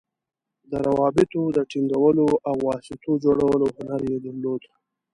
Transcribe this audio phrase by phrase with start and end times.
[0.71, 4.61] د روابطو د ټینګولو او واسطو جوړولو هنر یې درلود.